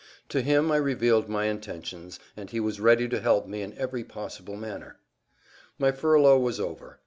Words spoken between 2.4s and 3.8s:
he was ready to help me in